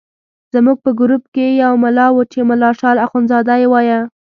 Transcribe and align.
زموږ 0.53 0.77
په 0.85 0.91
ګروپ 0.99 1.23
کې 1.35 1.45
یو 1.63 1.73
ملا 1.83 2.07
وو 2.11 2.23
چې 2.31 2.39
ملا 2.49 2.69
شال 2.79 2.97
اخندزاده 3.05 3.55
یې 3.61 3.67
وایه. 3.69 3.99